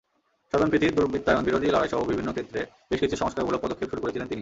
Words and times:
স্বজনপ্রীতি, 0.53 0.87
দুর্বৃত্তায়নবিরোধী 0.89 1.67
লড়াইসহ 1.67 1.99
বিভিন্ন 2.05 2.29
ক্ষেত্রে 2.31 2.59
বেশ 2.89 2.99
কিছু 2.99 3.15
সংস্কারমূলক 3.15 3.59
পদক্ষেপ 3.61 3.87
শুরু 3.89 4.01
করেছিলেন 4.01 4.27
তিনি। 4.27 4.39